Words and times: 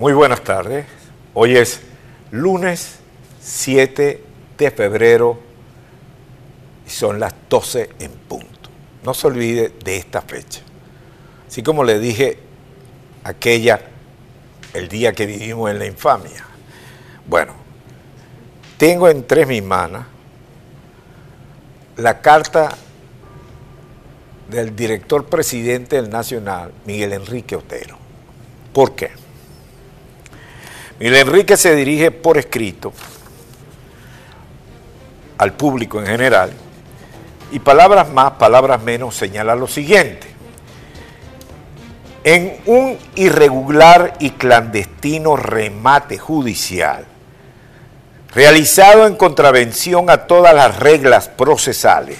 Muy 0.00 0.14
buenas 0.14 0.42
tardes. 0.42 0.86
Hoy 1.34 1.58
es 1.58 1.82
lunes 2.30 3.00
7 3.42 4.24
de 4.56 4.70
febrero 4.70 5.38
y 6.86 6.88
son 6.88 7.20
las 7.20 7.34
12 7.50 7.90
en 7.98 8.10
punto. 8.10 8.70
No 9.04 9.12
se 9.12 9.26
olvide 9.26 9.74
de 9.84 9.98
esta 9.98 10.22
fecha. 10.22 10.62
Así 11.46 11.62
como 11.62 11.84
le 11.84 11.98
dije 11.98 12.38
aquella, 13.24 13.78
el 14.72 14.88
día 14.88 15.12
que 15.12 15.26
vivimos 15.26 15.70
en 15.70 15.78
la 15.78 15.84
infamia. 15.84 16.46
Bueno, 17.26 17.52
tengo 18.78 19.06
entre 19.06 19.44
mis 19.44 19.62
manos 19.62 20.06
la 21.98 22.22
carta 22.22 22.70
del 24.48 24.74
director 24.74 25.26
presidente 25.26 25.96
del 25.96 26.08
Nacional, 26.08 26.72
Miguel 26.86 27.12
Enrique 27.12 27.54
Otero. 27.54 27.98
¿Por 28.72 28.94
qué? 28.94 29.10
Miguel 31.00 31.16
Enrique 31.16 31.56
se 31.56 31.74
dirige 31.74 32.10
por 32.10 32.36
escrito 32.36 32.92
al 35.38 35.54
público 35.54 35.98
en 35.98 36.06
general 36.06 36.52
y 37.50 37.58
palabras 37.58 38.10
más, 38.10 38.32
palabras 38.32 38.82
menos 38.82 39.16
señala 39.16 39.54
lo 39.54 39.66
siguiente. 39.66 40.26
En 42.22 42.58
un 42.66 42.98
irregular 43.14 44.12
y 44.18 44.32
clandestino 44.32 45.36
remate 45.36 46.18
judicial, 46.18 47.06
realizado 48.34 49.06
en 49.06 49.16
contravención 49.16 50.10
a 50.10 50.26
todas 50.26 50.54
las 50.54 50.78
reglas 50.80 51.28
procesales 51.28 52.18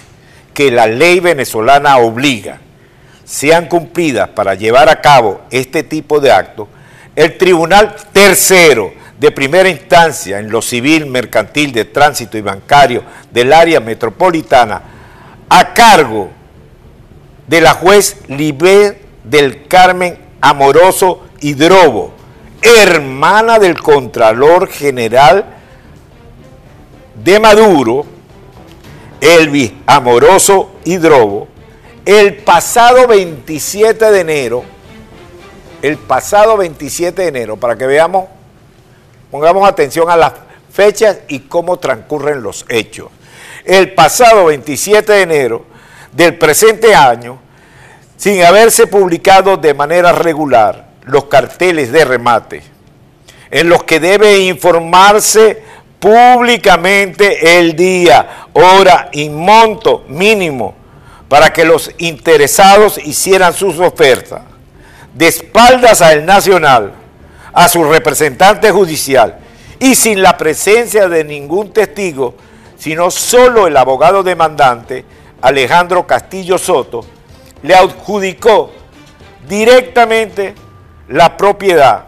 que 0.55 0.71
la 0.71 0.87
ley 0.87 1.21
venezolana 1.21 1.99
obliga, 1.99 2.61
sean 3.27 3.67
cumplidas 3.67 4.31
para 4.31 4.55
llevar 4.55 4.89
a 4.89 5.03
cabo 5.03 5.43
este 5.51 5.83
tipo 5.83 6.19
de 6.19 6.33
actos, 6.33 6.67
el 7.17 7.37
Tribunal 7.37 7.95
Tercero 8.13 8.93
de 9.19 9.31
Primera 9.31 9.69
Instancia 9.69 10.39
en 10.39 10.51
lo 10.51 10.63
civil, 10.63 11.07
mercantil, 11.07 11.73
de 11.73 11.85
tránsito 11.85 12.39
y 12.39 12.41
bancario 12.41 13.03
del 13.31 13.53
área 13.53 13.81
metropolitana, 13.81 14.83
a 15.49 15.75
cargo 15.75 16.31
de 17.47 17.61
la 17.61 17.75
juez 17.75 18.17
Libé 18.29 19.03
del 19.25 19.67
Carmen 19.67 20.19
Amoroso 20.41 21.27
Hidrobo, 21.41 22.15
hermana 22.63 23.59
del 23.59 23.79
Contralor 23.81 24.69
General 24.69 25.45
de 27.23 27.41
Maduro, 27.41 28.07
Elvis 29.21 29.73
Amoroso 29.87 30.77
Hidrobo, 30.85 31.49
el 32.07 32.37
pasado 32.37 33.07
27 33.07 34.11
de 34.11 34.21
enero 34.21 34.80
el 35.83 35.97
pasado 35.97 36.57
27 36.57 37.23
de 37.23 37.29
enero, 37.29 37.57
para 37.57 37.77
que 37.77 37.87
veamos, 37.87 38.27
pongamos 39.31 39.69
atención 39.69 40.11
a 40.11 40.17
las 40.17 40.33
fechas 40.73 41.19
y 41.29 41.41
cómo 41.41 41.79
transcurren 41.79 42.43
los 42.43 42.67
hechos. 42.69 43.09
El 43.65 43.95
pasado 43.95 44.47
27 44.47 45.13
de 45.13 45.23
enero 45.23 45.65
del 46.13 46.37
presente 46.37 46.95
año, 46.95 47.39
sin 48.17 48.43
haberse 48.43 48.87
publicado 48.87 49.57
de 49.57 49.73
manera 49.75 50.13
regular 50.13 50.91
los 51.05 51.25
carteles 51.25 51.91
de 51.93 52.05
remate, 52.05 52.63
en 53.51 53.69
los 53.69 53.83
que 53.85 54.01
debe 54.01 54.39
informarse 54.41 55.63
públicamente 55.99 57.59
el 57.59 57.75
día, 57.75 58.47
hora 58.53 59.09
y 59.13 59.29
monto 59.29 60.05
mínimo 60.09 60.75
para 61.29 61.53
que 61.53 61.65
los 61.65 61.91
interesados 61.99 62.99
hicieran 62.99 63.53
sus 63.55 63.79
ofertas 63.79 64.43
de 65.15 65.29
espaldas 65.29 66.03
al 66.03 66.25
Nacional, 66.25 66.93
a 67.53 67.69
su 67.69 67.85
representante 67.85 68.71
judicial 68.71 69.39
y 69.79 69.95
sin 69.95 70.23
la 70.23 70.37
presencia 70.37 71.09
de 71.09 71.25
ningún 71.25 71.73
testigo, 71.73 72.35
sino 72.79 73.11
solo 73.11 73.67
el 73.67 73.77
abogado 73.77 74.23
demandante, 74.23 75.05
Alejandro 75.43 76.07
Castillo 76.07 76.59
Soto, 76.59 77.05
le 77.63 77.75
adjudicó 77.75 78.71
directamente 79.49 80.55
la 81.09 81.37
propiedad 81.37 82.05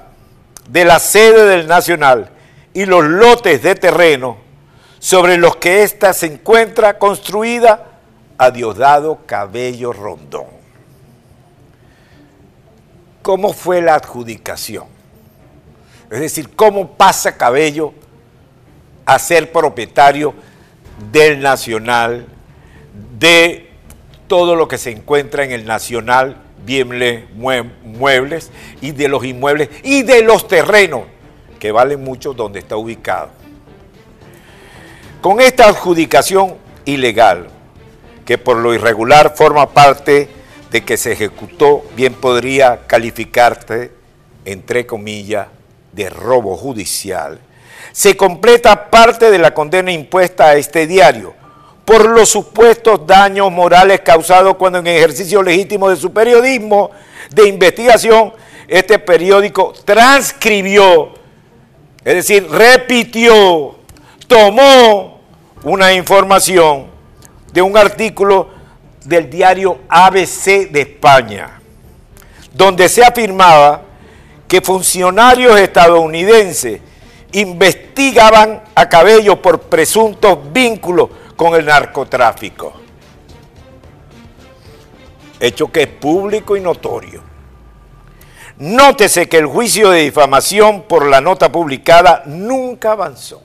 de 0.69 0.85
la 0.85 0.99
sede 0.99 1.47
del 1.47 1.67
Nacional 1.67 2.31
y 2.73 2.85
los 2.85 3.05
lotes 3.05 3.63
de 3.63 3.75
terreno 3.75 4.39
sobre 4.99 5.37
los 5.37 5.57
que 5.57 5.83
ésta 5.83 6.13
se 6.13 6.27
encuentra 6.27 6.99
construida 6.99 7.87
a 8.39 8.51
Diosdado 8.51 9.21
Cabello 9.27 9.93
Rondón. 9.93 10.62
¿Cómo 13.23 13.53
fue 13.53 13.81
la 13.81 13.95
adjudicación? 13.95 14.87
Es 16.11 16.21
decir, 16.21 16.51
¿cómo 16.55 16.93
pasa 16.97 17.37
Cabello 17.37 17.95
a 19.07 19.19
ser 19.19 19.51
propietario 19.51 20.35
del 21.11 21.41
Nacional, 21.41 22.27
de 23.19 23.71
todo 24.27 24.57
lo 24.57 24.69
que 24.69 24.77
se 24.77 24.91
encuentra 24.91 25.45
en 25.45 25.53
el 25.53 25.65
Nacional, 25.65 26.37
Bienle 26.65 27.27
Muebles, 27.35 28.51
y 28.81 28.91
de 28.91 29.09
los 29.09 29.25
inmuebles 29.25 29.71
y 29.83 30.03
de 30.03 30.23
los 30.23 30.49
terrenos, 30.49 31.03
que 31.59 31.73
valen 31.73 32.03
mucho 32.03 32.35
donde 32.35 32.59
está 32.59 32.77
ubicado? 32.77 33.31
Con 35.21 35.41
esta 35.41 35.69
adjudicación 35.69 36.57
ilegal, 36.85 37.49
que 38.25 38.37
por 38.37 38.57
lo 38.57 38.75
irregular 38.75 39.35
forma 39.37 39.71
parte 39.71 40.29
de 40.73 40.83
que 40.83 40.97
se 40.97 41.13
ejecutó, 41.13 41.85
bien 41.95 42.15
podría 42.15 42.87
calificarte, 42.87 43.93
entre 44.45 44.87
comillas, 44.87 45.49
de 45.93 46.09
robo 46.09 46.57
judicial, 46.57 47.39
se 47.93 48.17
completa 48.17 48.91
parte 48.91 49.31
de 49.31 49.39
la 49.39 49.53
condena 49.53 49.93
impuesta 49.93 50.47
a 50.47 50.55
este 50.55 50.87
diario 50.87 51.35
por 51.85 52.09
los 52.09 52.31
supuestos 52.31 53.07
daños 53.07 53.53
morales 53.53 54.01
causados 54.01 54.57
cuando 54.57 54.79
en 54.79 54.87
ejercicio 54.87 55.43
legítimo 55.43 55.91
de 55.91 55.97
su 55.97 56.11
periodismo 56.11 56.91
de 57.31 57.49
investigación, 57.49 58.33
este 58.67 58.99
periódico 58.99 59.75
transcribió, 59.85 61.13
es 62.03 62.15
decir, 62.15 62.49
repitió, 62.51 63.77
tomó 64.27 65.21
una 65.65 65.93
información 65.93 66.87
de 67.53 67.61
un 67.61 67.77
artículo 67.77 68.62
del 69.05 69.29
diario 69.29 69.81
ABC 69.89 70.71
de 70.71 70.81
España, 70.83 71.61
donde 72.53 72.89
se 72.89 73.05
afirmaba 73.05 73.83
que 74.47 74.61
funcionarios 74.61 75.59
estadounidenses 75.59 76.81
investigaban 77.33 78.63
a 78.75 78.89
Cabello 78.89 79.41
por 79.41 79.61
presuntos 79.61 80.39
vínculos 80.53 81.09
con 81.37 81.55
el 81.55 81.65
narcotráfico. 81.65 82.75
Hecho 85.41 85.73
que 85.73 85.83
es 85.83 85.89
público 85.89 86.57
y 86.57 86.61
notorio. 86.61 87.23
Nótese 88.59 89.29
que 89.29 89.39
el 89.39 89.47
juicio 89.47 89.91
de 89.91 90.03
difamación 90.03 90.83
por 90.83 91.07
la 91.07 91.21
nota 91.21 91.51
publicada 91.51 92.23
nunca 92.27 92.93
avanzó. 92.93 93.43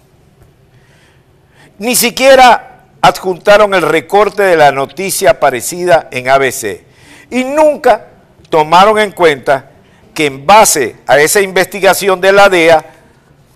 Ni 1.79 1.95
siquiera 1.95 2.66
adjuntaron 3.01 3.73
el 3.73 3.81
recorte 3.81 4.43
de 4.43 4.57
la 4.57 4.71
noticia 4.71 5.31
aparecida 5.31 6.07
en 6.11 6.29
ABC 6.29 6.81
y 7.29 7.43
nunca 7.43 8.07
tomaron 8.49 8.99
en 8.99 9.11
cuenta 9.11 9.71
que 10.13 10.25
en 10.25 10.45
base 10.45 10.95
a 11.05 11.19
esa 11.19 11.41
investigación 11.41 12.19
de 12.21 12.31
la 12.31 12.49
DEA, 12.49 12.85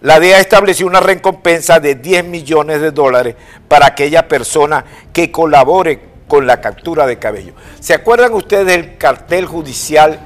la 0.01 0.19
DEA 0.19 0.40
estableció 0.40 0.85
una 0.85 1.00
recompensa 1.00 1.80
de 1.80 1.96
10 1.96 2.25
millones 2.25 2.81
de 2.81 2.91
dólares 2.91 3.35
para 3.68 3.88
aquella 3.88 4.28
persona 4.28 4.85
que 5.13 5.31
colabore 5.31 6.12
con 6.28 6.48
la 6.48 6.62
captura 6.62 7.06
de 7.07 7.19
cabello. 7.19 7.54
¿Se 7.80 7.94
acuerdan 7.94 8.33
ustedes 8.33 8.66
del 8.66 8.98
cartel 8.98 9.45
judicial 9.45 10.19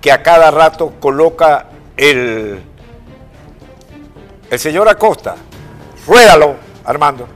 que 0.00 0.12
a 0.12 0.22
cada 0.22 0.50
rato 0.50 0.94
coloca 0.98 1.66
el, 1.96 2.60
el 4.50 4.58
señor 4.58 4.88
Acosta? 4.88 5.36
Ruédalo, 6.06 6.56
Armando. 6.84 7.35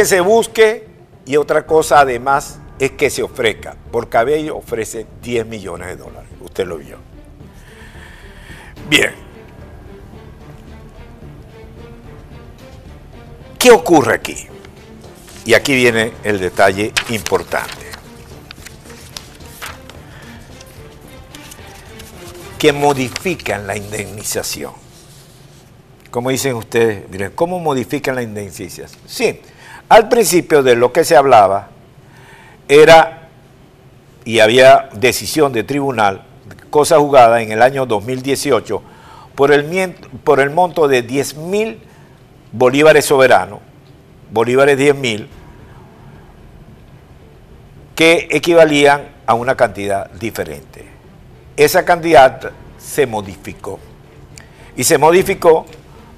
Que 0.00 0.06
se 0.06 0.22
busque 0.22 0.86
y 1.26 1.36
otra 1.36 1.66
cosa 1.66 2.00
además 2.00 2.58
es 2.78 2.92
que 2.92 3.10
se 3.10 3.22
ofrezca. 3.22 3.76
Por 3.92 4.08
cabello 4.08 4.56
ofrece 4.56 5.06
10 5.20 5.44
millones 5.44 5.88
de 5.88 5.96
dólares. 5.96 6.30
Usted 6.40 6.66
lo 6.66 6.78
vio. 6.78 6.96
Bien. 8.88 9.12
¿Qué 13.58 13.70
ocurre 13.70 14.14
aquí? 14.14 14.46
Y 15.44 15.52
aquí 15.52 15.74
viene 15.74 16.14
el 16.24 16.40
detalle 16.40 16.94
importante. 17.10 17.84
Que 22.58 22.72
modifican 22.72 23.66
la 23.66 23.76
indemnización. 23.76 24.72
Como 26.10 26.30
dicen 26.30 26.54
ustedes, 26.54 27.06
miren, 27.10 27.32
¿cómo 27.32 27.58
modifican 27.58 28.14
la 28.14 28.22
indemnización? 28.22 28.88
Sí, 29.06 29.42
al 29.90 30.08
principio 30.08 30.62
de 30.62 30.76
lo 30.76 30.92
que 30.92 31.04
se 31.04 31.16
hablaba 31.16 31.68
era, 32.68 33.28
y 34.24 34.38
había 34.38 34.88
decisión 34.92 35.52
de 35.52 35.64
tribunal, 35.64 36.22
cosa 36.70 36.98
jugada 36.98 37.42
en 37.42 37.50
el 37.50 37.60
año 37.60 37.86
2018, 37.86 38.82
por 39.34 39.50
el, 39.50 39.94
por 40.22 40.38
el 40.38 40.50
monto 40.50 40.86
de 40.86 41.02
10 41.02 41.36
mil 41.38 41.82
bolívares 42.52 43.04
soberanos, 43.04 43.58
bolívares 44.30 44.78
10 44.78 44.94
mil, 44.94 45.28
que 47.96 48.28
equivalían 48.30 49.08
a 49.26 49.34
una 49.34 49.56
cantidad 49.56 50.08
diferente. 50.12 50.86
Esa 51.56 51.84
cantidad 51.84 52.52
se 52.78 53.06
modificó. 53.06 53.80
Y 54.76 54.84
se 54.84 54.98
modificó 54.98 55.66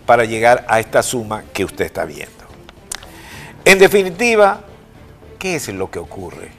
para 0.05 0.27
llegar 0.27 0.67
a 0.69 0.79
esta 0.79 1.03
suma 1.03 1.45
que 1.55 1.65
usted 1.65 1.87
está 1.87 2.05
viendo. 2.05 2.42
En 3.65 3.79
definitiva, 3.79 4.61
¿qué 5.39 5.57
es 5.57 5.69
lo 5.69 5.91
que 5.91 6.01
ocurre? 6.01 6.51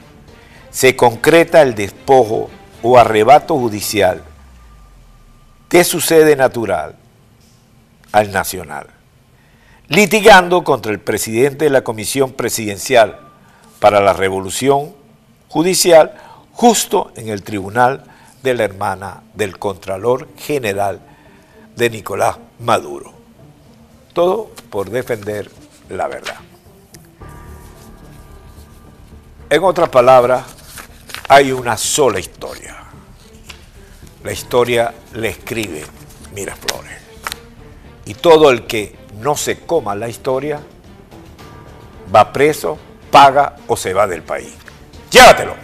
Se 0.70 0.96
concreta 0.96 1.60
el 1.60 1.74
despojo 1.74 2.48
o 2.82 2.98
arrebato 2.98 3.54
judicial 3.56 4.22
de 5.68 5.84
su 5.84 6.00
sede 6.00 6.34
natural 6.34 6.96
al 8.12 8.32
nacional, 8.32 8.86
litigando 9.88 10.64
contra 10.64 10.92
el 10.92 11.00
presidente 11.00 11.66
de 11.66 11.70
la 11.70 11.84
Comisión 11.84 12.32
Presidencial 12.32 13.18
para 13.80 14.00
la 14.00 14.12
Revolución 14.12 14.94
Judicial 15.48 16.14
justo 16.52 17.12
en 17.16 17.28
el 17.28 17.42
tribunal 17.42 18.04
de 18.42 18.54
la 18.54 18.64
hermana 18.64 19.22
del 19.34 19.58
Contralor 19.58 20.28
General 20.36 21.00
de 21.76 21.90
Nicolás 21.90 22.38
Maduro. 22.60 23.12
Todo 24.12 24.50
por 24.70 24.90
defender 24.90 25.50
la 25.90 26.08
verdad. 26.08 26.36
En 29.54 29.62
otras 29.62 29.88
palabras, 29.88 30.42
hay 31.28 31.52
una 31.52 31.76
sola 31.76 32.18
historia. 32.18 32.74
La 34.24 34.32
historia 34.32 34.92
le 35.12 35.28
escribe 35.28 35.84
Miraflores. 36.34 36.98
Y 38.04 38.14
todo 38.14 38.50
el 38.50 38.66
que 38.66 38.96
no 39.20 39.36
se 39.36 39.60
coma 39.60 39.94
la 39.94 40.08
historia 40.08 40.60
va 42.12 42.32
preso, 42.32 42.76
paga 43.12 43.54
o 43.68 43.76
se 43.76 43.94
va 43.94 44.08
del 44.08 44.24
país. 44.24 44.52
Llévatelo. 45.12 45.54